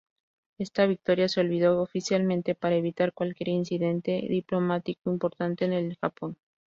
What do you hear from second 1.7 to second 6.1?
oficialmente para evitar cualquier incidente diplomático importante con el